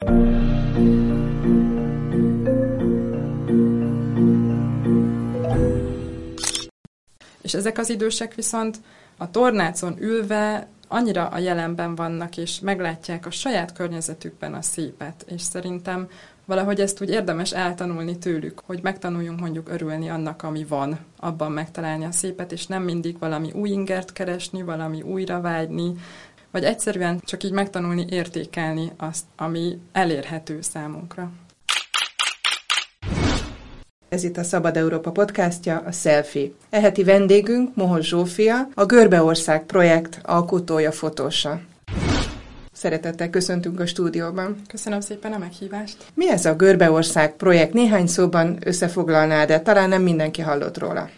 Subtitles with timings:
[0.00, 0.06] És
[7.54, 8.80] ezek az idősek viszont
[9.16, 15.42] a tornácon ülve annyira a jelenben vannak, és meglátják a saját környezetükben a szépet, és
[15.42, 16.08] szerintem
[16.44, 22.04] valahogy ezt úgy érdemes eltanulni tőlük, hogy megtanuljunk mondjuk örülni annak, ami van, abban megtalálni
[22.04, 25.92] a szépet, és nem mindig valami új ingert keresni, valami újra vágyni,
[26.50, 31.30] vagy egyszerűen csak így megtanulni értékelni azt, ami elérhető számunkra.
[34.08, 36.50] Ez itt a Szabad Európa podcastja, a Selfie.
[36.70, 41.60] Eheti vendégünk Mohos Zsófia, a Görbeország projekt alkotója, fotósa.
[42.72, 44.56] Szeretettel köszöntünk a stúdióban.
[44.68, 45.96] Köszönöm szépen a meghívást.
[46.14, 47.72] Mi ez a Görbeország projekt?
[47.72, 51.08] Néhány szóban összefoglalnád, de talán nem mindenki hallott róla.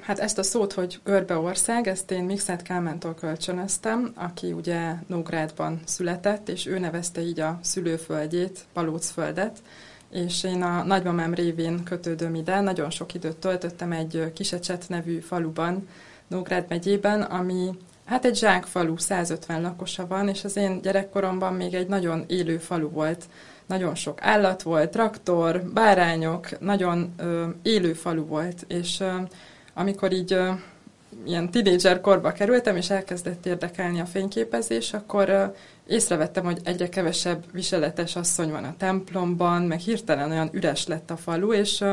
[0.00, 6.48] Hát ezt a szót, hogy Görbeország, ezt én Mixet Kálmántól kölcsönöztem, aki ugye Nógrádban született,
[6.48, 9.58] és ő nevezte így a szülőföldjét, Palócföldet,
[10.10, 15.88] és én a nagymamám révén kötődöm ide, nagyon sok időt töltöttem egy Kisecset nevű faluban,
[16.28, 17.70] Nógrád megyében, ami
[18.04, 22.88] hát egy zsákfalu, 150 lakosa van, és az én gyerekkoromban még egy nagyon élő falu
[22.88, 23.24] volt.
[23.66, 29.12] Nagyon sok állat volt, traktor, bárányok, nagyon ö, élő falu volt, és ö,
[29.78, 30.50] amikor így ö,
[31.26, 35.54] ilyen tinédzser korba kerültem, és elkezdett érdekelni a fényképezés, akkor
[35.86, 41.16] észrevettem, hogy egyre kevesebb viseletes asszony van a templomban, meg hirtelen olyan üres lett a
[41.16, 41.84] falu, és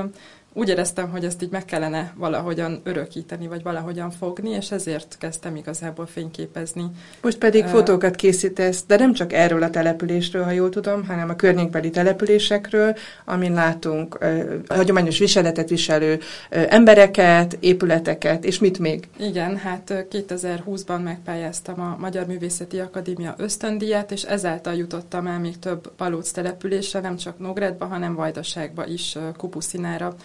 [0.57, 5.55] úgy éreztem, hogy ezt így meg kellene valahogyan örökíteni, vagy valahogyan fogni, és ezért kezdtem
[5.55, 6.83] igazából fényképezni.
[7.21, 11.29] Most pedig uh, fotókat készítesz, de nem csak erről a településről, ha jól tudom, hanem
[11.29, 12.95] a környékbeli településekről,
[13.25, 19.07] amin látunk uh, hagyományos viseletet viselő uh, embereket, épületeket, és mit még?
[19.17, 25.91] Igen, hát 2020-ban megpályáztam a Magyar Művészeti Akadémia ösztöndíját, és ezáltal jutottam el még több
[25.97, 30.15] palóc településre, nem csak Nógredba, hanem Vajdaságba is, Kupuszinára.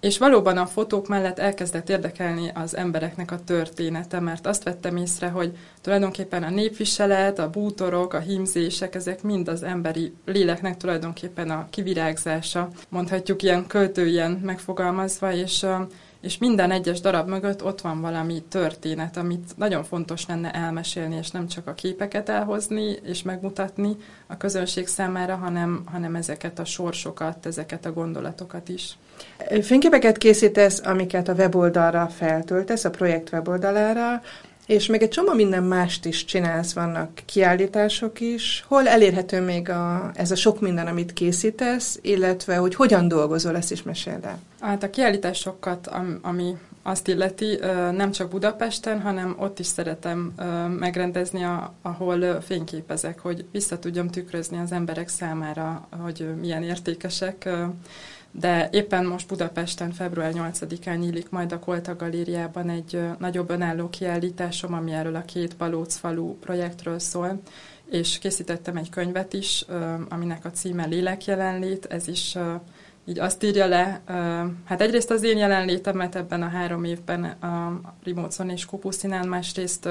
[0.00, 5.28] És valóban a fotók mellett elkezdett érdekelni az embereknek a története, mert azt vettem észre,
[5.28, 11.66] hogy tulajdonképpen a népviselet, a bútorok, a hímzések, ezek mind az emberi léleknek tulajdonképpen a
[11.70, 15.66] kivirágzása, mondhatjuk ilyen költőjen megfogalmazva, és
[16.20, 21.30] és minden egyes darab mögött ott van valami történet, amit nagyon fontos lenne elmesélni, és
[21.30, 23.96] nem csak a képeket elhozni és megmutatni
[24.26, 28.98] a közönség számára, hanem, hanem ezeket a sorsokat, ezeket a gondolatokat is.
[29.62, 34.22] Fényképeket készítesz, amiket a weboldalra feltöltesz, a projekt weboldalára,
[34.66, 38.64] és még egy csomó minden mást is csinálsz, vannak kiállítások is.
[38.68, 43.72] Hol elérhető még a, ez a sok minden, amit készítesz, illetve hogy hogyan dolgozol, ezt
[43.72, 44.38] is meséld el.
[44.60, 45.90] Hát a kiállításokat,
[46.22, 47.58] ami azt illeti,
[47.92, 50.34] nem csak Budapesten, hanem ott is szeretem
[50.78, 51.46] megrendezni,
[51.82, 57.48] ahol fényképezek, hogy vissza tudjam tükrözni az emberek számára, hogy milyen értékesek
[58.32, 64.74] de éppen most Budapesten február 8-án nyílik majd a Kolta Galériában egy nagyobb önálló kiállításom,
[64.74, 67.40] ami erről a két Balóc falu projektről szól,
[67.90, 69.64] és készítettem egy könyvet is,
[70.08, 72.36] aminek a címe Lélek jelenlét, ez is
[73.04, 74.00] így azt írja le,
[74.64, 79.88] hát egyrészt az én jelenlétemet ebben a három évben a Rimócon és Kupuszinán, másrészt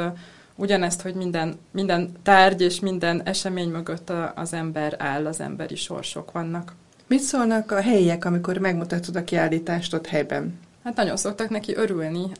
[0.55, 6.31] ugyanezt, hogy minden, minden tárgy és minden esemény mögött az ember áll, az emberi sorsok
[6.31, 6.75] vannak.
[7.09, 10.59] Mit szólnak a helyiek, amikor megmutatod a kiállítást ott helyben?
[10.83, 12.31] Hát nagyon szoktak neki örülni.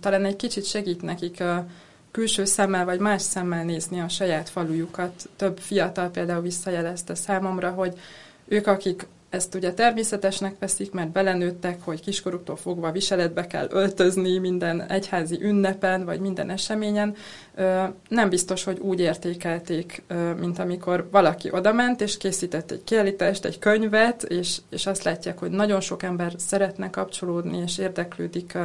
[0.00, 1.42] Talán egy kicsit segít nekik
[2.10, 5.28] külső szemmel vagy más szemmel nézni a saját falujukat.
[5.36, 7.98] Több fiatal például visszajelezte számomra, hogy
[8.48, 14.80] ők, akik ezt ugye természetesnek veszik, mert belenőttek, hogy kiskoruktól fogva viseletbe kell öltözni minden
[14.82, 17.14] egyházi ünnepen, vagy minden eseményen.
[18.08, 20.02] Nem biztos, hogy úgy értékelték,
[20.38, 25.50] mint amikor valaki odament, és készített egy kiállítást, egy könyvet, és, és azt látják, hogy
[25.50, 28.58] nagyon sok ember szeretne kapcsolódni, és érdeklődik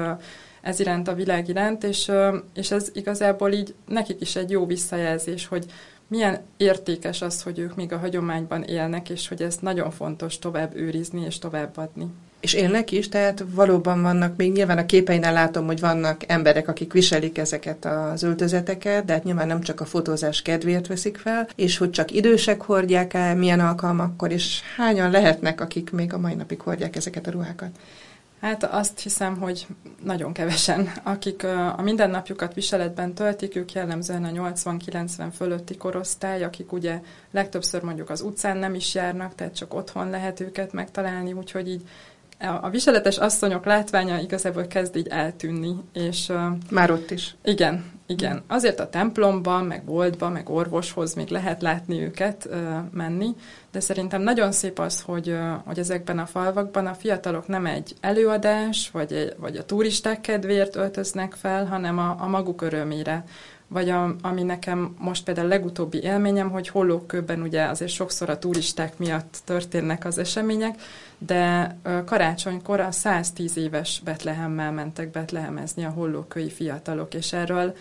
[0.62, 2.12] ez iránt a világ iránt, és,
[2.54, 5.66] és ez igazából így nekik is egy jó visszajelzés, hogy
[6.12, 10.76] milyen értékes az, hogy ők még a hagyományban élnek, és hogy ezt nagyon fontos tovább
[10.76, 12.08] őrizni és továbbadni.
[12.40, 16.94] És élnek is, tehát valóban vannak, még nyilván a képeinen látom, hogy vannak emberek, akik
[16.94, 21.78] viselik ezeket az öltözeteket, de hát nyilván nem csak a fotózás kedvéért veszik fel, és
[21.78, 26.62] hogy csak idősek hordják el, milyen alkalmakkor, és hányan lehetnek, akik még a mai napig
[26.62, 27.70] hordják ezeket a ruhákat.
[28.42, 29.68] Hát azt hiszem, hogy
[30.04, 30.92] nagyon kevesen.
[31.04, 31.44] Akik
[31.78, 37.02] a mindennapjukat viseletben töltik, ők jellemzően a 80-90 fölötti korosztály, akik ugye
[37.32, 41.82] legtöbbször mondjuk az utcán nem is járnak, tehát csak otthon lehet őket megtalálni, úgyhogy így
[42.62, 45.76] a viseletes asszonyok látványa igazából kezd így eltűnni.
[45.94, 46.32] És,
[46.70, 47.36] Már ott is.
[47.44, 48.44] Igen, igen.
[48.48, 52.50] Azért a templomban, meg boltban, meg orvoshoz még lehet látni őket
[52.92, 53.36] menni,
[53.72, 58.90] de szerintem nagyon szép az, hogy, hogy ezekben a falvakban a fiatalok nem egy előadás,
[58.92, 63.24] vagy, egy, vagy a turisták kedvéért öltöznek fel, hanem a, a maguk örömére
[63.72, 68.98] vagy a, ami nekem most például legutóbbi élményem, hogy hollókőben ugye azért sokszor a turisták
[68.98, 70.82] miatt történnek az események,
[71.18, 71.76] de
[72.06, 77.76] karácsonykor a 110 éves Betlehemmel mentek betlehemezni a hollókői fiatalok, és erről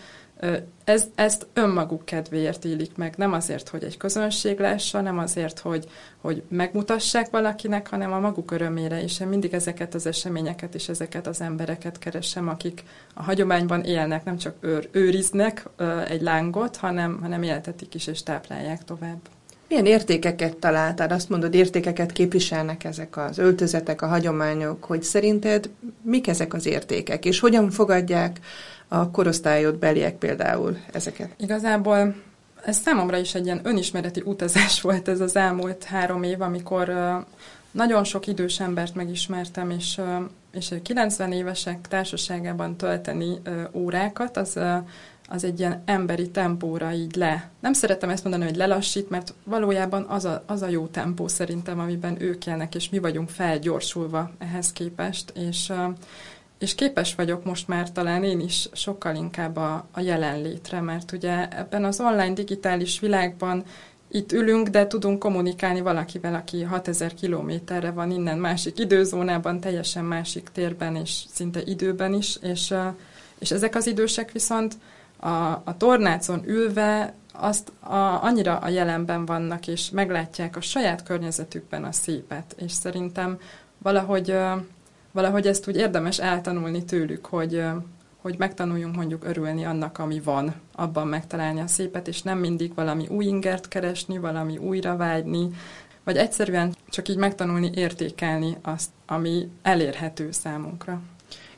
[0.83, 5.87] ez, ezt önmaguk kedvéért élik meg, nem azért, hogy egy közönség lássa, nem azért, hogy,
[6.21, 11.27] hogy megmutassák valakinek, hanem a maguk örömére, és én mindig ezeket az eseményeket és ezeket
[11.27, 12.83] az embereket keresem, akik
[13.13, 15.65] a hagyományban élnek, nem csak őr, őriznek
[16.07, 19.19] egy lángot, hanem, hanem éltetik is és táplálják tovább.
[19.67, 21.09] Milyen értékeket találtál?
[21.09, 25.69] Azt mondod, értékeket képviselnek ezek az öltözetek, a hagyományok, hogy szerinted
[26.01, 28.39] mik ezek az értékek, és hogyan fogadják
[28.93, 31.29] a korosztályod beliek például ezeket?
[31.37, 32.15] Igazából
[32.65, 36.93] ez számomra is egy ilyen önismereti utazás volt ez az elmúlt három év, amikor
[37.71, 40.01] nagyon sok idős embert megismertem, és,
[40.51, 43.41] és 90 évesek társaságában tölteni
[43.73, 44.59] órákat, az,
[45.27, 47.49] az egy ilyen emberi tempóra így le.
[47.59, 51.79] Nem szeretem ezt mondani, hogy lelassít, mert valójában az a, az a jó tempó szerintem,
[51.79, 55.71] amiben ők élnek, és mi vagyunk felgyorsulva ehhez képest, és
[56.61, 61.47] és képes vagyok most már talán én is sokkal inkább a, a jelenlétre, mert ugye
[61.57, 63.63] ebben az online digitális világban
[64.11, 70.49] itt ülünk, de tudunk kommunikálni valakivel, aki 6000 kilométerre van innen, másik időzónában, teljesen másik
[70.53, 72.73] térben és szinte időben is, és,
[73.39, 74.75] és ezek az idősek viszont
[75.17, 75.27] a,
[75.63, 81.91] a tornácon ülve azt a, annyira a jelenben vannak, és meglátják a saját környezetükben a
[81.91, 83.39] szépet, és szerintem
[83.77, 84.35] valahogy
[85.11, 87.63] valahogy ezt úgy érdemes eltanulni tőlük, hogy,
[88.17, 93.07] hogy megtanuljunk mondjuk örülni annak, ami van, abban megtalálni a szépet, és nem mindig valami
[93.07, 95.49] új ingert keresni, valami újra vágyni,
[96.03, 101.01] vagy egyszerűen csak így megtanulni értékelni azt, ami elérhető számunkra.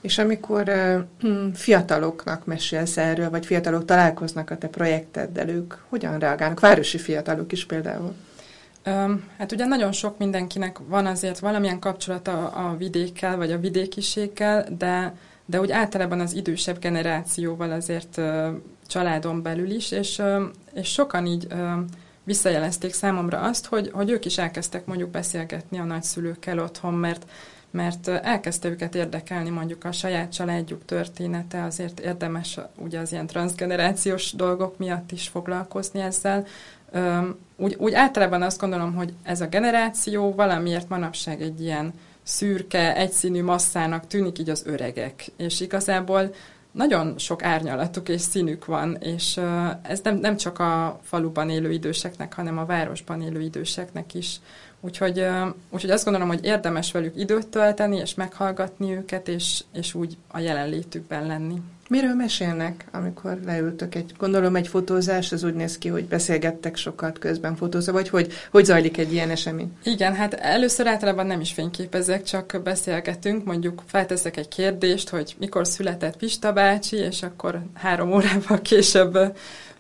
[0.02, 0.72] És amikor
[1.54, 6.60] fiataloknak mesélsz erről, vagy fiatalok találkoznak a te projekteddel, ők hogyan reagálnak?
[6.60, 8.14] Városi fiatalok is például.
[9.38, 15.16] Hát ugye nagyon sok mindenkinek van azért valamilyen kapcsolata a vidékkel, vagy a vidékiséggel, de,
[15.46, 18.22] de úgy általában az idősebb generációval azért
[18.88, 20.22] családon belül is, és,
[20.74, 21.48] és sokan így
[22.24, 27.26] visszajelezték számomra azt, hogy, hogy ők is elkezdtek mondjuk beszélgetni a nagyszülőkkel otthon, mert
[27.74, 34.34] mert elkezdte őket érdekelni mondjuk a saját családjuk története, azért érdemes ugye az ilyen transgenerációs
[34.34, 36.46] dolgok miatt is foglalkozni ezzel,
[37.58, 41.94] úgy, úgy általában azt gondolom, hogy ez a generáció valamiért manapság egy ilyen
[42.24, 45.26] szürke, egyszínű masszának tűnik így az öregek.
[45.38, 46.34] És igazából
[46.72, 49.40] nagyon sok árnyalatuk és színük van, és
[49.82, 54.40] ez nem, nem csak a faluban élő időseknek, hanem a városban élő időseknek is.
[54.86, 55.26] Úgyhogy,
[55.70, 60.40] úgyhogy azt gondolom, hogy érdemes velük időt tölteni, és meghallgatni őket, és, és úgy a
[60.40, 61.62] jelenlétükben lenni.
[61.90, 63.96] Miről mesélnek, amikor leültök?
[63.96, 68.34] Egy, gondolom egy fotózás, az úgy néz ki, hogy beszélgettek sokat közben fotózva, vagy hogy,
[68.52, 69.72] hogy zajlik egy ilyen esemény?
[69.84, 75.68] Igen, hát először általában nem is fényképezek, csak beszélgetünk, mondjuk felteszek egy kérdést, hogy mikor
[75.68, 79.18] született Pista bácsi, és akkor három órával később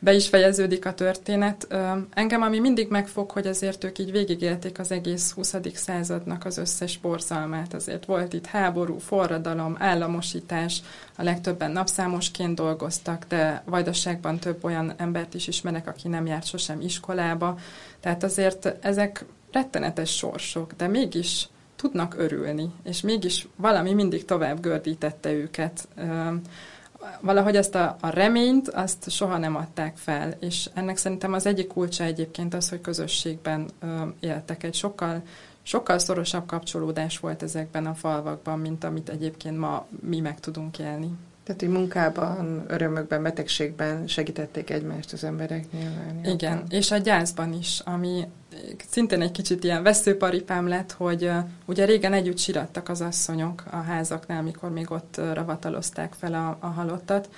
[0.03, 1.67] be is fejeződik a történet.
[2.13, 5.55] Engem ami mindig megfog, hogy azért ők így végigélték az egész 20.
[5.73, 7.73] századnak az összes borzalmát.
[7.73, 10.81] Azért volt itt háború, forradalom, államosítás,
[11.17, 16.81] a legtöbben napszámosként dolgoztak, de Vajdaságban több olyan embert is ismerek, aki nem járt sosem
[16.81, 17.57] iskolába.
[17.99, 25.31] Tehát azért ezek rettenetes sorsok, de mégis tudnak örülni, és mégis valami mindig tovább gördítette
[25.31, 25.87] őket
[27.21, 31.67] valahogy ezt a, a reményt, azt soha nem adták fel, és ennek szerintem az egyik
[31.67, 34.63] kulcsa egyébként az, hogy közösségben ö, éltek.
[34.63, 35.21] Egy sokkal,
[35.61, 41.09] sokkal szorosabb kapcsolódás volt ezekben a falvakban, mint amit egyébként ma mi meg tudunk élni.
[41.43, 46.19] Tehát, hogy munkában, örömökben, betegségben segítették egymást az emberek nyilván.
[46.23, 46.67] Igen, jobban.
[46.69, 48.27] és a gyászban is, ami
[48.89, 51.35] szintén egy kicsit ilyen veszőparipám lett, hogy uh,
[51.65, 56.57] ugye régen együtt sirattak az asszonyok a házaknál, mikor még ott uh, ravatalozták fel a,
[56.59, 57.29] a halottat,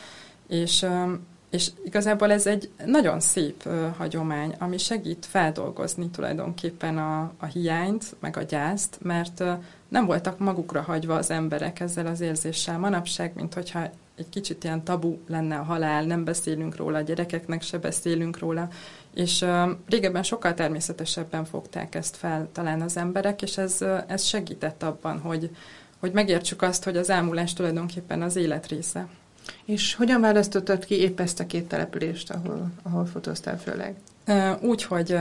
[0.48, 1.12] és, uh,
[1.50, 8.38] és igazából ez egy nagyon szép hagyomány, ami segít feldolgozni tulajdonképpen a, a hiányt, meg
[8.38, 9.44] a gyászt, mert
[9.88, 14.84] nem voltak magukra hagyva az emberek ezzel az érzéssel manapság, mint hogyha egy kicsit ilyen
[14.84, 18.68] tabu lenne a halál, nem beszélünk róla, a gyerekeknek se beszélünk róla,
[19.14, 24.84] és uh, régebben sokkal természetesebben fogták ezt fel talán az emberek, és ez, ez segített
[24.84, 25.50] abban, hogy,
[26.00, 29.08] hogy megértsük azt, hogy az elmúlás tulajdonképpen az élet része.
[29.66, 33.96] És hogyan választottad ki épp ezt a két települést, ahol, ahol fotóztál főleg?
[34.62, 35.18] Úgy, hogy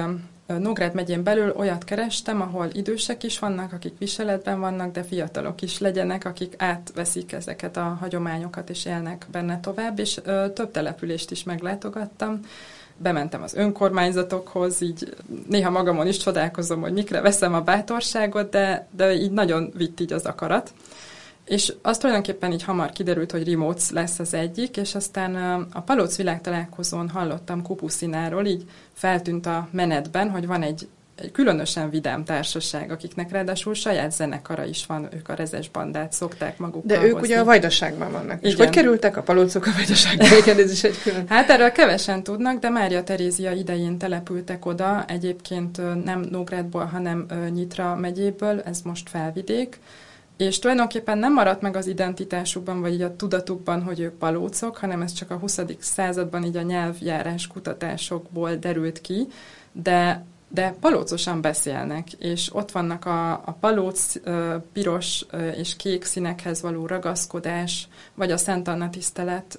[0.47, 5.79] Nógrád megyén belül olyat kerestem, ahol idősek is vannak, akik viseletben vannak, de fiatalok is
[5.79, 11.43] legyenek, akik átveszik ezeket a hagyományokat és élnek benne tovább, és ö, több települést is
[11.43, 12.41] meglátogattam.
[12.97, 15.17] Bementem az önkormányzatokhoz, így
[15.49, 20.13] néha magamon is csodálkozom, hogy mikre veszem a bátorságot, de, de így nagyon vitt így
[20.13, 20.73] az akarat.
[21.45, 25.35] És az tulajdonképpen így hamar kiderült, hogy Remotes lesz az egyik, és aztán
[25.73, 32.25] a Palóc világtalálkozón hallottam Kupuszináról, így feltűnt a menetben, hogy van egy, egy különösen vidám
[32.25, 37.13] társaság, akiknek ráadásul saját zenekara is van, ők a rezes bandát szokták magukkal De ők
[37.13, 37.29] hozni.
[37.29, 38.39] ugye a Vajdaságban vannak.
[38.39, 38.51] Igen.
[38.51, 40.37] És hogy kerültek a palócok a Vajdaságba?
[40.43, 41.29] Igen, ez is egy külön.
[41.29, 47.95] Hát erről kevesen tudnak, de Mária Terézia idején települtek oda, egyébként nem Nógrádból, hanem Nyitra
[47.97, 49.79] megyéből, ez most felvidék,
[50.37, 55.03] és tulajdonképpen nem maradt meg az identitásukban, vagy így a tudatukban, hogy ők palócok, hanem
[55.03, 55.61] ez csak a 20.
[55.79, 59.27] században így a nyelvjárás kutatásokból derült ki,
[59.73, 60.25] de
[60.55, 64.15] de palócosan beszélnek, és ott vannak a, a palóc
[64.73, 65.27] piros
[65.57, 69.59] és kék színekhez való ragaszkodás, vagy a Szent Anna tisztelet,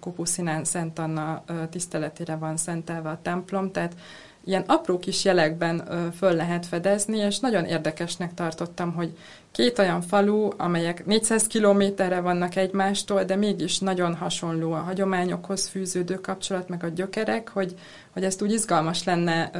[0.00, 3.94] Kupuszinán Szent Anna tiszteletére van szentelve a templom, tehát
[4.44, 9.16] ilyen apró kis jelekben föl lehet fedezni, és nagyon érdekesnek tartottam, hogy
[9.52, 16.14] két olyan falu, amelyek 400 kilométerre vannak egymástól, de mégis nagyon hasonló a hagyományokhoz fűződő
[16.14, 17.74] kapcsolat, meg a gyökerek, hogy,
[18.10, 19.50] hogy ezt úgy izgalmas lenne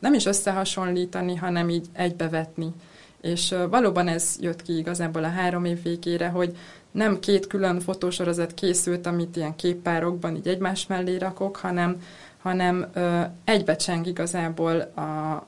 [0.00, 2.72] nem is összehasonlítani, hanem így egybevetni.
[3.20, 6.56] És valóban ez jött ki igazából a három év végére, hogy
[6.90, 11.96] nem két külön fotósorozat készült, amit ilyen képpárokban így egymás mellé rakok, hanem
[12.42, 15.00] hanem ö, egybecseng igazából a,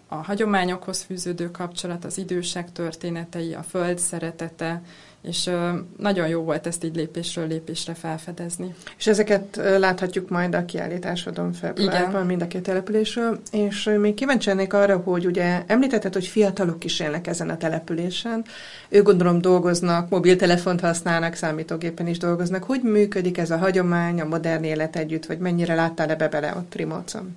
[0.08, 4.82] a hagyományokhoz fűződő kapcsolat, az idősek történetei, a föld szeretete,
[5.22, 5.50] és
[5.98, 8.74] nagyon jó volt ezt így lépésről lépésre felfedezni.
[8.98, 14.72] És ezeket láthatjuk majd a kiállításodon februárban, mind a két településről, és még kíváncsi lennék
[14.72, 18.44] arra, hogy ugye említetted, hogy fiatalok is élnek ezen a településen,
[18.88, 22.64] ők gondolom dolgoznak, mobiltelefont használnak, számítógépen is dolgoznak.
[22.64, 26.74] Hogy működik ez a hagyomány, a modern élet együtt, vagy mennyire láttál ebbe bele ott
[26.74, 27.36] Rimócon?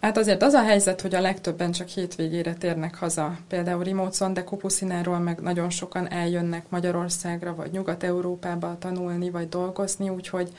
[0.00, 4.44] Hát azért az a helyzet, hogy a legtöbben csak hétvégére térnek haza, például Rimócon, de
[4.44, 10.52] Kopuszináról meg nagyon sokan eljönnek Magyarországra, vagy Nyugat-Európába tanulni, vagy dolgozni, úgyhogy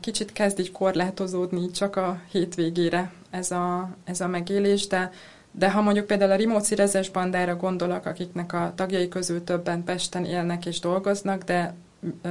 [0.00, 5.10] kicsit kezd így korlátozódni csak a hétvégére ez a, ez a megélés, de
[5.52, 10.24] de ha mondjuk például a Rimóci rezes bandára gondolok, akiknek a tagjai közül többen Pesten
[10.24, 11.74] élnek és dolgoznak, de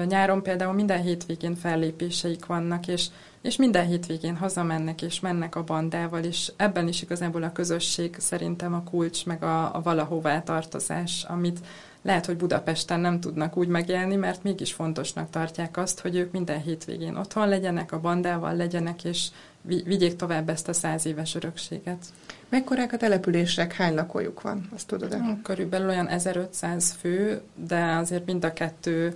[0.08, 3.08] nyáron például minden hétvégén fellépéseik vannak, és
[3.42, 8.74] és minden hétvégén hazamennek és mennek a bandával, és ebben is igazából a közösség szerintem
[8.74, 11.60] a kulcs, meg a, a valahová tartozás, amit
[12.02, 16.62] lehet, hogy Budapesten nem tudnak úgy megélni, mert mégis fontosnak tartják azt, hogy ők minden
[16.62, 19.28] hétvégén otthon legyenek, a bandával legyenek, és
[19.62, 22.06] vigyék tovább ezt a száz éves örökséget.
[22.50, 25.40] Mekkorák a települések, hány lakójuk van, azt tudod -e?
[25.44, 29.16] Körülbelül olyan 1500 fő, de azért mind a kettő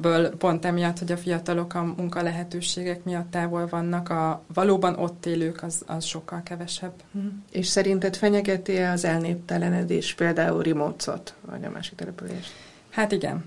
[0.00, 5.26] ből pont emiatt, hogy a fiatalok a munka lehetőségek miatt távol vannak, a valóban ott
[5.26, 6.92] élők az, az sokkal kevesebb.
[7.12, 7.18] Hm.
[7.50, 12.52] És szerinted fenyegeti -e az elnéptelenedés például Rimócot, vagy a másik települést?
[12.90, 13.44] Hát igen.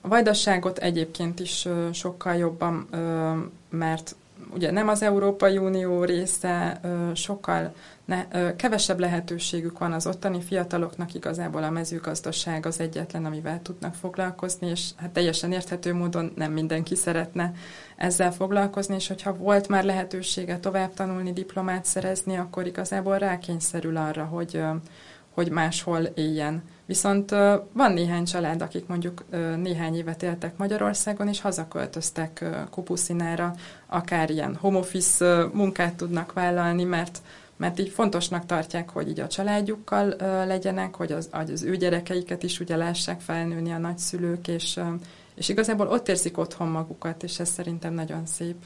[0.00, 2.88] A vajdasságot egyébként is sokkal jobban,
[3.70, 4.14] mert
[4.54, 6.80] ugye nem az Európai Unió része,
[7.14, 13.94] sokkal ne, kevesebb lehetőségük van az ottani fiataloknak, igazából a mezőgazdaság az egyetlen, amivel tudnak
[13.94, 17.52] foglalkozni, és hát teljesen érthető módon nem mindenki szeretne
[17.96, 24.24] ezzel foglalkozni, és hogyha volt már lehetősége tovább tanulni, diplomát szerezni, akkor igazából rákényszerül arra,
[24.24, 24.62] hogy,
[25.34, 26.62] hogy máshol éljen.
[26.88, 27.30] Viszont
[27.72, 29.24] van néhány család, akik mondjuk
[29.56, 33.54] néhány évet éltek Magyarországon, és hazaköltöztek Kupuszinára,
[33.86, 37.20] akár ilyen home office munkát tudnak vállalni, mert
[37.56, 40.14] mert így fontosnak tartják, hogy így a családjukkal
[40.46, 44.80] legyenek, hogy az, az ő gyerekeiket is ugye lássák felnőni a nagyszülők, és,
[45.34, 48.56] és igazából ott érzik otthon magukat, és ez szerintem nagyon szép.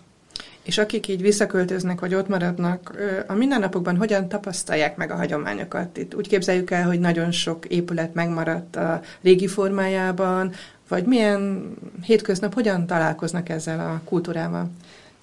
[0.62, 2.94] És akik így visszaköltöznek, vagy ott maradnak,
[3.26, 5.96] a mindennapokban hogyan tapasztalják meg a hagyományokat?
[5.96, 10.52] Itt úgy képzeljük el, hogy nagyon sok épület megmaradt a régi formájában,
[10.88, 14.70] vagy milyen hétköznap hogyan találkoznak ezzel a kultúrával?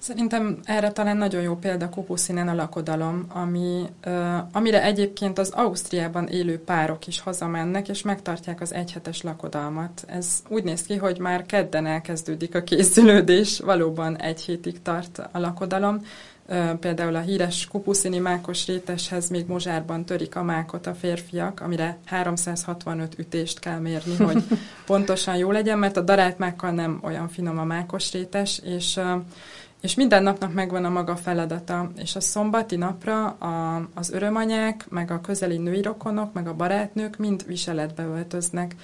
[0.00, 6.26] Szerintem erre talán nagyon jó példa Kupuszinen a lakodalom, ami, uh, amire egyébként az Ausztriában
[6.26, 10.04] élő párok is hazamennek, és megtartják az egyhetes lakodalmat.
[10.06, 15.38] Ez úgy néz ki, hogy már kedden elkezdődik a készülődés, valóban egy hétig tart a
[15.38, 16.04] lakodalom.
[16.48, 21.98] Uh, például a híres Kupuszini mákos réteshez még mozsárban törik a mákot a férfiak, amire
[22.04, 24.42] 365 ütést kell mérni, hogy
[24.86, 29.22] pontosan jó legyen, mert a darált mákkal nem olyan finom a mákos rétes, és uh,
[29.80, 35.10] és minden napnak megvan a maga feladata, és a szombati napra a, az örömanyák, meg
[35.10, 38.74] a közeli női rokonok, meg a barátnők mind viseletbe öltöznek.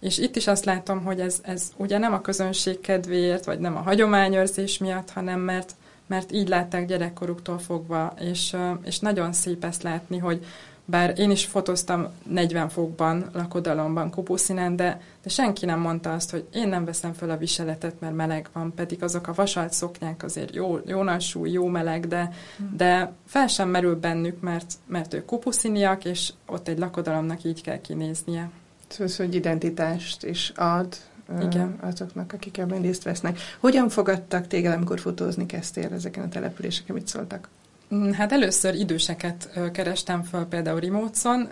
[0.00, 3.76] És itt is azt látom, hogy ez, ez ugye nem a közönség kedvéért, vagy nem
[3.76, 5.74] a hagyományőrzés miatt, hanem mert,
[6.06, 10.44] mert így látták gyerekkoruktól fogva, és, és nagyon szép ezt látni, hogy,
[10.88, 16.46] bár én is fotóztam 40 fokban, lakodalomban, kupuszínen, de, de senki nem mondta azt, hogy
[16.52, 20.54] én nem veszem fel a viseletet, mert meleg van, pedig azok a vasalt szoknyák azért
[20.54, 22.76] jó, jó nassú, jó meleg, de, hmm.
[22.76, 27.80] de fel sem merül bennük, mert, mert ők kupusziniak, és ott egy lakodalomnak így kell
[27.80, 28.50] kinéznie.
[28.88, 30.96] Szóval, hogy identitást is ad
[31.42, 31.78] Igen.
[31.80, 33.38] azoknak, akik ebben részt vesznek.
[33.58, 37.48] Hogyan fogadtak téged, amikor fotózni kezdtél ezeken a településeken, mit szóltak?
[37.94, 41.48] Mm, hát először időseket kerestem fel például Rimócon,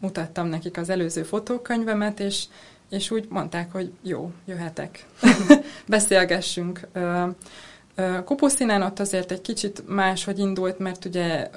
[0.00, 2.44] mutattam nekik az előző fotókönyvemet, és,
[2.90, 5.06] és úgy mondták, hogy jó, jöhetek,
[5.86, 6.80] beszélgessünk.
[8.24, 11.50] Kupuszínán ott azért egy kicsit máshogy indult, mert ugye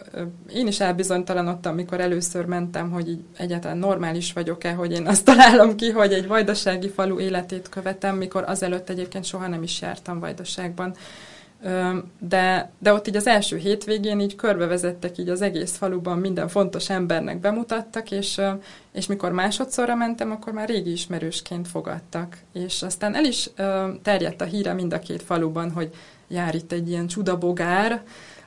[0.54, 5.76] én is elbizonytalanodtam, amikor először mentem, hogy így egyáltalán normális vagyok-e, hogy én azt találom
[5.76, 10.96] ki, hogy egy vajdasági falu életét követem, mikor azelőtt egyébként soha nem is jártam vajdaságban
[12.20, 16.90] de, de ott így az első hétvégén így körbevezettek így az egész faluban, minden fontos
[16.90, 18.42] embernek bemutattak, és,
[18.92, 22.38] és mikor másodszorra mentem, akkor már régi ismerősként fogadtak.
[22.54, 23.50] És aztán el is
[24.02, 25.94] terjedt a híre mind a két faluban, hogy
[26.28, 28.02] jár itt egy ilyen csudabogár,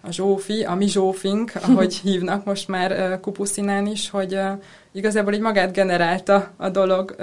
[0.06, 4.38] a Zsófi, a mi Zsófink, ahogy hívnak most már Kupuszinán is, hogy
[4.92, 7.16] igazából így magát generálta a dolog.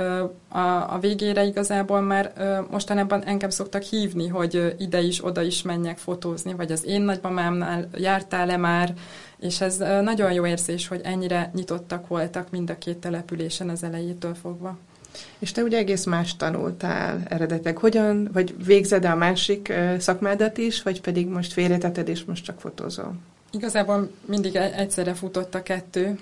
[0.50, 0.60] A,
[0.94, 2.34] a végére igazából már
[2.70, 7.90] mostanában engem szoktak hívni, hogy ide is, oda is menjek fotózni, vagy az én nagymamámnál
[7.96, 8.94] jártál-e már,
[9.40, 14.34] és ez nagyon jó érzés, hogy ennyire nyitottak voltak mind a két településen az elejétől
[14.34, 14.78] fogva.
[15.40, 17.78] És te ugye egész más tanultál eredetileg.
[17.78, 23.16] Hogyan, vagy végzed a másik szakmádat is, vagy pedig most félreteted, és most csak fotózol?
[23.52, 26.20] Igazából mindig egyszerre futott a kettő,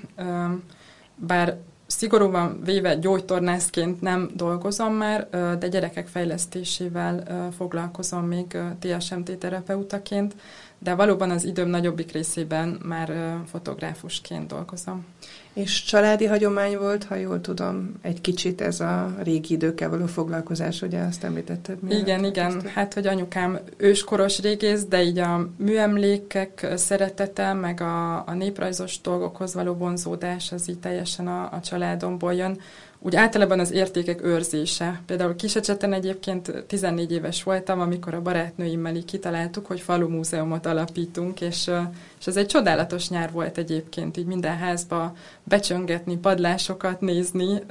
[1.16, 7.24] bár szigorúan véve gyógytornászként nem dolgozom már, de gyerekek fejlesztésével
[7.58, 10.36] foglalkozom még TSMT terapeutaként,
[10.80, 15.06] de valóban az időm nagyobbik részében már fotográfusként dolgozom.
[15.54, 20.82] És családi hagyomány volt, ha jól tudom, egy kicsit ez a régi időkkel való foglalkozás,
[20.82, 21.78] ugye azt említetted?
[21.90, 22.56] Igen, igen.
[22.56, 22.68] Ezt?
[22.68, 29.54] Hát, hogy anyukám őskoros régész, de így a műemlékek szeretete, meg a, a néprajzos dolgokhoz
[29.54, 32.60] való vonzódás, az így teljesen a, a családomból jön
[33.02, 35.02] úgy általában az értékek őrzése.
[35.06, 41.42] Például Kisecseten egyébként 14 éves voltam, amikor a barátnőimmel így kitaláltuk, hogy falu múzeumot alapítunk,
[41.42, 41.72] és,
[42.20, 47.64] és ez egy csodálatos nyár volt egyébként, így minden házba becsöngetni, padlásokat nézni,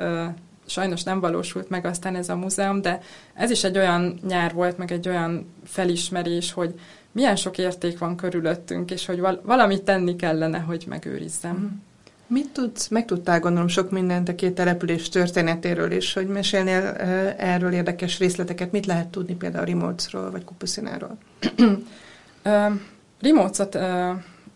[0.67, 3.01] sajnos nem valósult meg aztán ez a múzeum, de
[3.35, 6.75] ez is egy olyan nyár volt, meg egy olyan felismerés, hogy
[7.13, 11.57] milyen sok érték van körülöttünk, és hogy valamit tenni kellene, hogy megőrizzem.
[11.57, 11.88] Mm.
[12.31, 16.83] Mit tudsz, meg tudtál gondolom sok mindent a két település történetéről is, hogy mesélnél
[17.37, 21.19] erről érdekes részleteket, mit lehet tudni például Rimócról vagy Kupuszináról?
[23.21, 23.79] Rimócot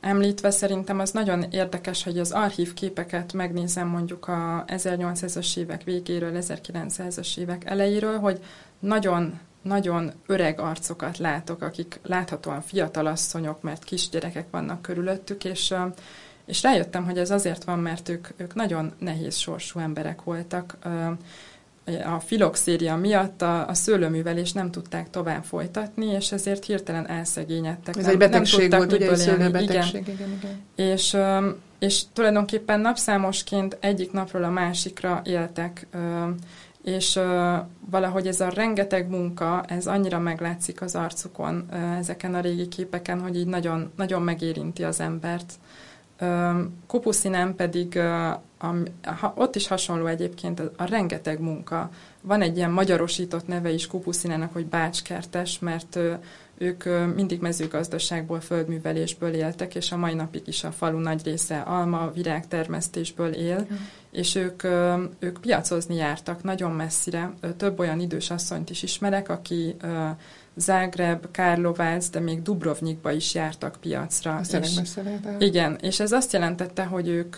[0.01, 6.33] említve szerintem az nagyon érdekes, hogy az archív képeket megnézem mondjuk a 1800-as évek végéről,
[6.41, 8.41] 1900-as évek elejéről, hogy
[8.79, 15.75] nagyon nagyon öreg arcokat látok, akik láthatóan fiatal asszonyok, mert kisgyerekek vannak körülöttük, és
[16.47, 20.77] és rájöttem, hogy ez azért van, mert ők, ők nagyon nehéz sorsú emberek voltak.
[22.05, 27.97] A filoxéria miatt a, a szőlőművelést nem tudták tovább folytatni, és ezért hirtelen elszegényedtek.
[27.97, 30.01] Ez nem, egy betegség nem volt, ugye egy szőlőbetegség.
[30.01, 30.15] Igen.
[30.15, 30.91] Igen, igen.
[30.93, 31.17] És,
[31.79, 35.87] és tulajdonképpen napszámosként egyik napról a másikra éltek,
[36.85, 37.19] és
[37.91, 43.37] valahogy ez a rengeteg munka, ez annyira meglátszik az arcukon ezeken a régi képeken, hogy
[43.37, 45.53] így nagyon, nagyon megérinti az embert.
[46.87, 48.01] Kupuszinán pedig
[49.35, 51.91] ott is hasonló egyébként a, a rengeteg munka.
[52.21, 55.99] Van egy ilyen magyarosított neve is Kupuszinának, hogy bácskertes, mert
[56.59, 62.11] ők mindig mezőgazdaságból, földművelésből éltek, és a mai napig is a falu nagy része alma,
[62.15, 63.77] virágtermesztésből él, mm.
[64.11, 64.65] és ők,
[65.19, 67.33] ők piacozni jártak nagyon messzire.
[67.57, 69.77] Több olyan idős asszonyt is ismerek, aki
[70.55, 74.37] Zágreb, Kárlovác, de még Dubrovnikba is jártak piacra.
[74.37, 74.81] Azt és,
[75.39, 77.37] igen, és ez azt jelentette, hogy ők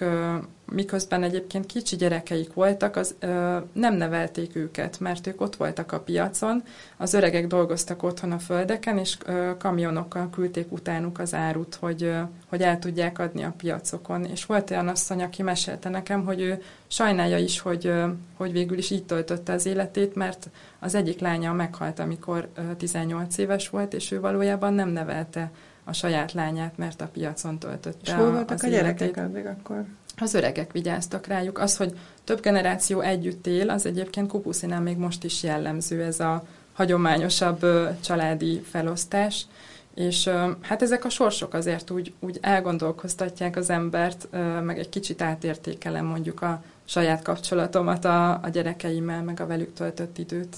[0.72, 6.00] miközben egyébként kicsi gyerekeik voltak, az ö, nem nevelték őket, mert ők ott voltak a
[6.00, 6.62] piacon,
[6.96, 12.20] az öregek dolgoztak otthon a földeken, és ö, kamionokkal küldték utánuk az árut, hogy, ö,
[12.48, 14.24] hogy el tudják adni a piacokon.
[14.24, 18.79] És volt olyan asszony, aki mesélte nekem, hogy ő sajnálja is, hogy, ö, hogy végül
[18.79, 20.48] is így töltötte az életét, mert
[20.79, 25.50] az egyik lánya meghalt, amikor ö, 18 éves volt, és ő valójában nem nevelte
[25.85, 29.85] a saját lányát, mert a piacon töltötte és hol voltak az a gyerekek addig akkor?
[30.18, 31.59] Az öregek vigyáztak rájuk.
[31.59, 36.44] Az, hogy több generáció együtt él, az egyébként Kupuszinál még most is jellemző ez a
[36.72, 37.66] hagyományosabb
[38.00, 39.46] családi felosztás.
[39.94, 44.29] És hát ezek a sorsok azért úgy, úgy elgondolkoztatják az embert,
[44.62, 50.18] meg egy kicsit átértékelem mondjuk a saját kapcsolatomat a, a gyerekeimmel, meg a velük töltött
[50.18, 50.57] időt.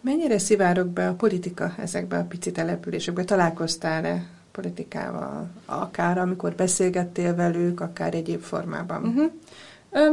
[0.00, 3.24] Mennyire szivárok be a politika ezekbe a pici településekbe?
[3.24, 9.04] Találkoztál-e politikával, akár amikor beszélgettél velük, akár egyéb formában?
[9.04, 9.30] Uh-huh.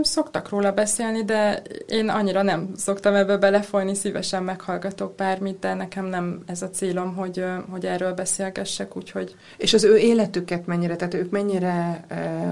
[0.02, 6.06] Szoktak róla beszélni, de én annyira nem szoktam ebbe belefolyni, szívesen meghallgatok bármit, de nekem
[6.06, 9.36] nem ez a célom, hogy, hogy erről beszélgessek, úgyhogy...
[9.58, 12.06] És az ő életüket mennyire, tehát ők mennyire,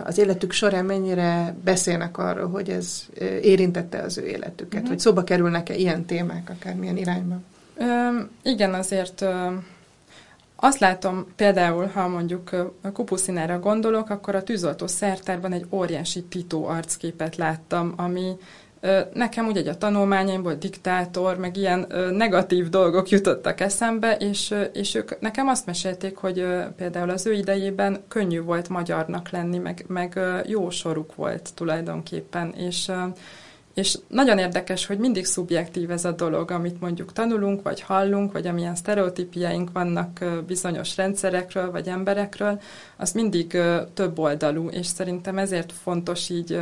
[0.04, 3.06] az életük során mennyire beszélnek arról, hogy ez
[3.41, 4.88] érintette az ő életüket, uh-huh.
[4.88, 7.43] vagy szóba kerülnek-e ilyen témák, akármilyen irányban?
[8.43, 9.26] igen, azért
[10.60, 12.50] azt látom például, ha mondjuk
[12.82, 18.38] a kupuszinára gondolok, akkor a tűzoltó szertárban egy óriási Tito arcképet láttam, ami
[19.13, 25.48] nekem ugye a tanulmányaimból diktátor, meg ilyen negatív dolgok jutottak eszembe, és, és ők nekem
[25.48, 31.15] azt mesélték, hogy például az ő idejében könnyű volt magyarnak lenni, meg, meg jó soruk
[31.15, 32.91] volt tulajdonképpen, és
[33.78, 38.48] és nagyon érdekes, hogy mindig szubjektív ez a dolog, amit mondjuk tanulunk, vagy hallunk, vagy
[38.48, 42.62] amilyen sztereotípiáink vannak bizonyos rendszerekről, vagy emberekről,
[42.96, 43.58] az mindig
[43.94, 46.60] több oldalú, és szerintem ezért fontos így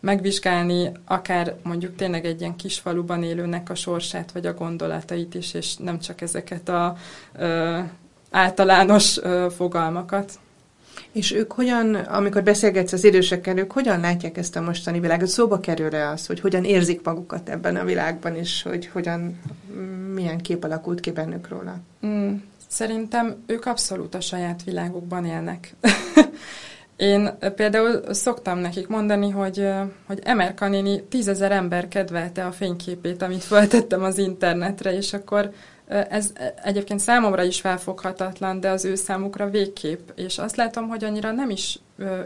[0.00, 5.54] megvizsgálni akár mondjuk tényleg egy ilyen kis faluban élőnek a sorsát, vagy a gondolatait is,
[5.54, 6.96] és nem csak ezeket a
[8.30, 9.20] általános
[9.56, 10.32] fogalmakat.
[11.12, 15.28] És ők hogyan, amikor beszélgetsz az idősekkel, ők hogyan látják ezt a mostani világot?
[15.28, 19.40] Szóba kerül-e az, hogy hogyan érzik magukat ebben a világban, és hogy hogyan,
[20.14, 21.76] milyen kép alakult ki bennük róla?
[22.06, 22.34] Mm,
[22.66, 25.74] szerintem ők abszolút a saját világukban élnek.
[26.96, 29.68] Én például szoktam nekik mondani, hogy,
[30.06, 35.52] hogy Emer Kanini tízezer ember kedvelte a fényképét, amit föltettem az internetre, és akkor
[35.88, 41.32] ez egyébként számomra is felfoghatatlan, de az ő számukra végkép, és azt látom, hogy annyira
[41.32, 41.78] nem is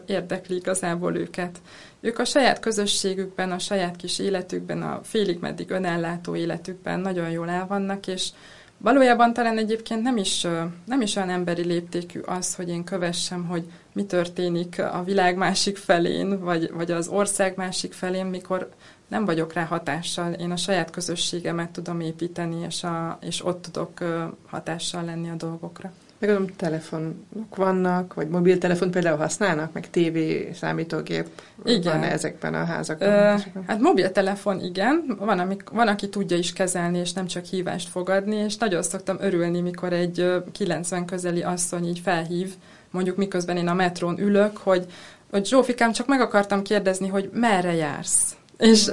[0.06, 1.60] érdekli igazából őket.
[2.00, 7.48] Ők a saját közösségükben, a saját kis életükben, a félig meddig önellátó életükben nagyon jól
[7.48, 8.28] el vannak, és
[8.78, 10.46] valójában talán egyébként nem is,
[10.84, 15.76] nem is olyan emberi léptékű az, hogy én kövessem, hogy mi történik a világ másik
[15.76, 18.68] felén, vagy, vagy az ország másik felén, mikor
[19.12, 20.32] nem vagyok rá hatással.
[20.32, 23.90] Én a saját közösségemet tudom építeni, és, a, és ott tudok
[24.46, 25.92] hatással lenni a dolgokra.
[26.18, 31.28] Megadom, telefonok vannak, vagy mobiltelefon például használnak, meg tévé, számítógép
[31.64, 32.00] igen.
[32.00, 33.08] van ezekben a házakban?
[33.08, 33.34] Ö,
[33.66, 38.36] hát mobiltelefon igen, van, amik, van, aki tudja is kezelni, és nem csak hívást fogadni,
[38.36, 42.54] és nagyon szoktam örülni, mikor egy 90 közeli asszony így felhív,
[42.90, 44.86] mondjuk miközben én a metrón ülök, hogy,
[45.30, 48.36] hogy Zsófikám, csak meg akartam kérdezni, hogy merre jársz?
[48.58, 48.90] És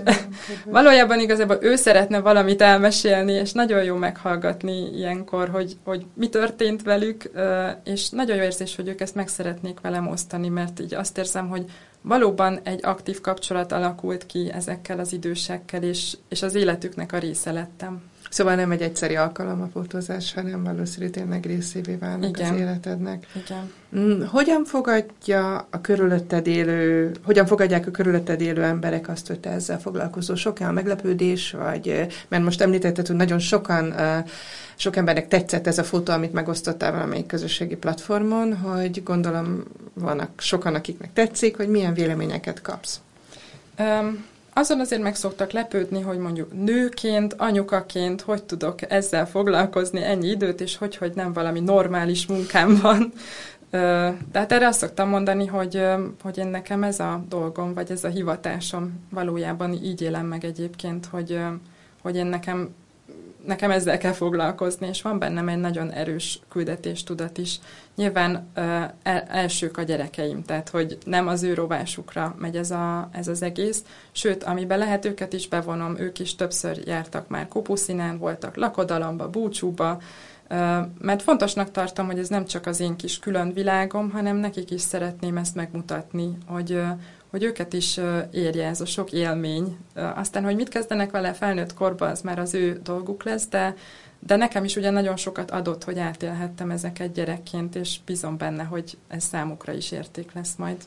[0.65, 6.83] valójában igazából ő szeretne valamit elmesélni, és nagyon jó meghallgatni ilyenkor, hogy, hogy mi történt
[6.83, 7.31] velük,
[7.83, 11.49] és nagyon jó érzés, hogy ők ezt meg szeretnék velem osztani, mert így azt érzem,
[11.49, 11.65] hogy
[12.01, 17.51] valóban egy aktív kapcsolat alakult ki ezekkel az idősekkel, és, és az életüknek a része
[17.51, 18.01] lettem.
[18.29, 22.53] Szóval nem egy egyszeri alkalom a fotózás, hanem valószínű tényleg részévé válnak Igen.
[22.53, 23.27] az életednek.
[23.45, 23.71] Igen.
[23.97, 29.49] Mm, hogyan fogadja a körülötted élő, hogyan fogadják a körülötted élő emberek azt, hogy te
[29.49, 30.35] ezzel foglalkozol?
[30.35, 33.93] Sok a meglepődés, vagy, mert most említetted, hogy nagyon sokan,
[34.75, 39.63] sok embernek tetszett ez a fotó, amit megosztottál valamelyik közösségi platformon, hogy gondolom
[39.93, 42.99] vannak sokan, akiknek tetszik, hogy milyen véleményeket kapsz.
[43.79, 50.27] Um, azon azért meg szoktak lepődni, hogy mondjuk nőként, anyukaként hogy tudok ezzel foglalkozni ennyi
[50.27, 53.13] időt, és hogy, hogy nem valami normális munkám van.
[54.31, 55.81] Tehát erre azt szoktam mondani, hogy,
[56.23, 61.05] hogy én nekem ez a dolgom, vagy ez a hivatásom valójában így élem meg egyébként,
[61.05, 61.39] hogy,
[62.01, 62.69] hogy én nekem
[63.49, 67.59] nekem ezzel kell foglalkozni, és van bennem egy nagyon erős küldetéstudat is.
[67.95, 68.49] Nyilván
[69.03, 73.41] el, elsők a gyerekeim, tehát hogy nem az ő rovásukra megy ez, a, ez az
[73.41, 79.29] egész, sőt, amiben lehet őket is bevonom, ők is többször jártak már Kupuszinen, voltak lakodalomba,
[79.29, 79.99] búcsúba,
[80.99, 84.81] Mert fontosnak tartom, hogy ez nem csak az én kis külön világom, hanem nekik is
[84.81, 86.81] szeretném ezt megmutatni, hogy,
[87.29, 87.99] hogy őket is
[88.31, 89.77] érje ez a sok élmény.
[90.15, 93.75] Aztán, hogy mit kezdenek vele felnőtt korban, az már az ő dolguk lesz, de,
[94.19, 98.97] de nekem is ugye nagyon sokat adott, hogy átélhettem ezeket gyerekként, és bízom benne, hogy
[99.07, 100.77] ez számukra is érték lesz majd.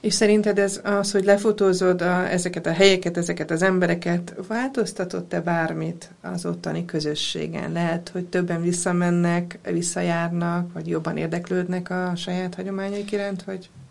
[0.00, 6.10] És szerinted ez az, hogy lefotózod a, ezeket a helyeket, ezeket az embereket, változtatott-e bármit
[6.20, 7.72] az ottani közösségen?
[7.72, 13.68] Lehet, hogy többen visszamennek, visszajárnak, vagy jobban érdeklődnek a saját hagyományaik iránt, vagy?
[13.68, 13.87] Hmm,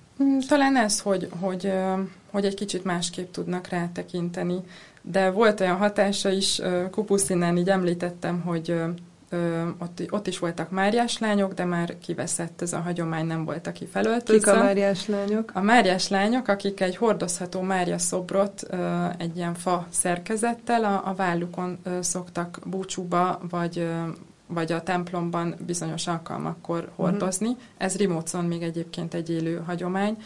[0.47, 1.73] talán ez, hogy, hogy,
[2.31, 4.59] hogy egy kicsit másképp tudnak rátekinteni.
[5.01, 8.75] De volt olyan hatása is, Kupuszinán így említettem, hogy
[9.79, 13.85] ott, ott is voltak máriás lányok, de már kiveszett ez a hagyomány, nem volt, aki
[13.85, 14.51] felöltözve.
[14.51, 15.51] Kik a máriás lányok?
[15.53, 18.67] A máriás lányok, akik egy hordozható Mária szobrot
[19.17, 23.87] egy ilyen fa szerkezettel a, a vállukon szoktak búcsúba, vagy
[24.47, 26.91] vagy a templomban bizonyos alkalmakkor mhm.
[26.95, 27.47] hordozni.
[27.47, 27.61] Uh-huh.
[27.77, 30.17] Ez Rimócon még egyébként egy élő hagyomány.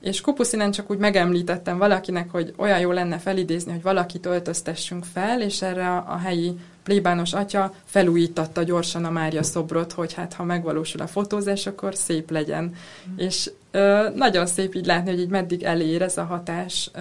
[0.00, 5.42] És Kupuszinen csak úgy megemlítettem valakinek, hogy olyan jó lenne felidézni, hogy valakit öltöztessünk fel,
[5.42, 10.44] és erre a, a helyi plébános atya felújítatta gyorsan a Mária szobrot, hogy hát ha
[10.44, 12.64] megvalósul a fotózás, akkor szép legyen.
[12.64, 13.18] Mm.
[13.18, 16.90] És ö, nagyon szép így látni, hogy így meddig elér ez a hatás.
[16.94, 17.00] Ö,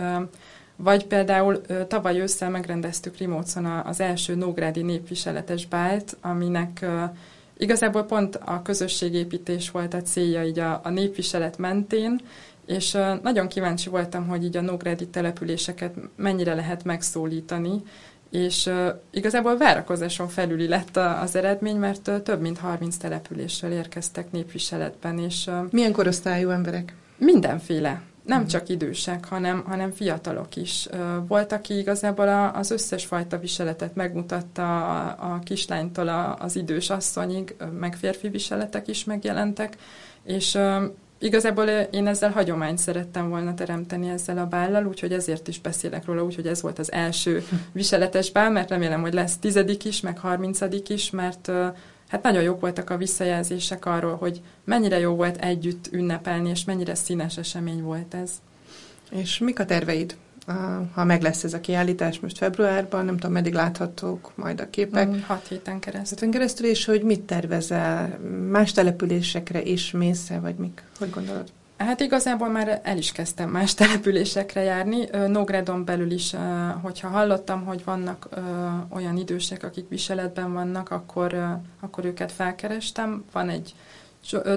[0.78, 6.86] vagy például tavaly ősszel megrendeztük Rimócon az első Nógrádi népviseletes bált, aminek
[7.58, 12.20] igazából pont a közösségépítés volt a célja így a, a népviselet mentén,
[12.66, 17.84] és nagyon kíváncsi voltam, hogy így a Nógrádi településeket mennyire lehet megszólítani,
[18.30, 18.70] és
[19.10, 25.20] igazából várakozáson felüli lett az eredmény, mert több mint 30 településsel érkeztek népviseletben.
[25.20, 26.96] És, Milyen korosztályú emberek?
[27.18, 28.02] Mindenféle.
[28.28, 28.52] Nem uh-huh.
[28.52, 30.88] csak idősek, hanem, hanem fiatalok is.
[31.28, 36.90] Volt, aki igazából a, az összes fajta viseletet megmutatta, a, a kislánytól a, az idős
[36.90, 39.78] asszonyig, meg férfi viseletek is megjelentek,
[40.24, 40.58] és
[41.20, 46.24] Igazából én ezzel hagyományt szerettem volna teremteni ezzel a bállal, úgyhogy ezért is beszélek róla,
[46.24, 50.90] úgyhogy ez volt az első viseletes bál, mert remélem, hogy lesz tizedik is, meg harmincadik
[50.90, 51.52] is, mert
[52.08, 56.96] hát nagyon jók voltak a visszajelzések arról, hogy mennyire jó volt együtt ünnepelni, és mennyire
[56.96, 58.32] színes esemény volt ez.
[59.10, 60.16] És mik a terveid
[60.94, 65.08] ha meg lesz ez a kiállítás most februárban, nem tudom, meddig láthatók majd a képek.
[65.08, 66.18] Mm, hat héten keresztül.
[66.18, 68.20] Héten keresztül, és hogy mit tervezel?
[68.50, 70.84] Más településekre is mész vagy mik?
[71.00, 71.52] Hogy gondolod?
[71.78, 75.08] Hát igazából már el is kezdtem más településekre járni.
[75.28, 76.36] Nógredon belül is,
[76.82, 78.30] hogyha hallottam, hogy vannak
[78.90, 83.26] olyan idősek, akik viseletben vannak, akkor, akkor őket felkerestem.
[83.32, 83.74] Van egy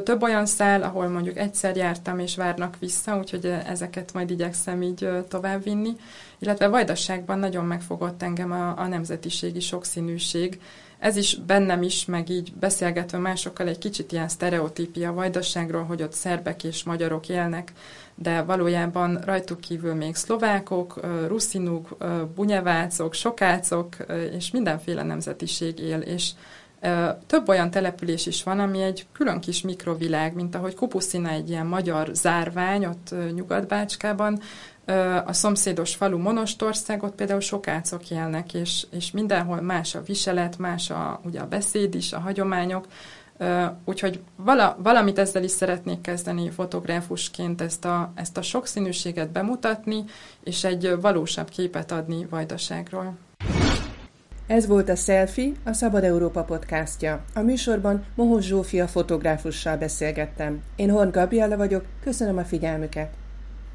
[0.05, 5.09] több olyan szál, ahol mondjuk egyszer jártam és várnak vissza, úgyhogy ezeket majd igyekszem így
[5.29, 5.97] továbbvinni.
[6.39, 10.61] Illetve Vajdaságban nagyon megfogott engem a, a nemzetiségi sokszínűség.
[11.01, 16.13] Ez is bennem is, meg így beszélgetve másokkal egy kicsit ilyen sztereotípia Vajdaságról, hogy ott
[16.13, 17.73] szerbek és magyarok élnek,
[18.15, 21.97] de valójában rajtuk kívül még szlovákok, ruszinuk,
[22.35, 23.97] bunyevácok, sokácok,
[24.37, 26.31] és mindenféle nemzetiség él, és
[27.27, 31.67] több olyan település is van, ami egy külön kis mikrovilág, mint ahogy Kupuszina egy ilyen
[31.67, 34.41] magyar zárvány ott Nyugat-Bácskában,
[35.25, 41.21] a szomszédos falu Monostországot például sokácok élnek, és, és mindenhol más a viselet, más a,
[41.25, 42.87] ugye a beszéd is, a hagyományok,
[43.85, 50.05] úgyhogy vala, valamit ezzel is szeretnék kezdeni fotográfusként ezt a, ezt a sokszínűséget bemutatni,
[50.45, 53.17] és egy valósabb képet adni Vajdaságról.
[54.47, 57.25] Ez volt a Selfie, a Szabad Európa podcastja.
[57.35, 60.63] A műsorban Mohos Zsófia fotográfussal beszélgettem.
[60.77, 63.20] Én Horn Gabriella vagyok, köszönöm a figyelmüket.